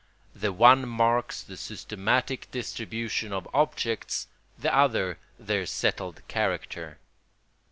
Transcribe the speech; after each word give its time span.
The 0.33 0.51
one 0.51 0.89
marks 0.89 1.43
the 1.43 1.55
systematic 1.55 2.49
distribution 2.49 3.31
of 3.31 3.47
objects, 3.53 4.27
the 4.57 4.75
other 4.75 5.19
their 5.37 5.67
settled 5.67 6.27
character. 6.27 6.97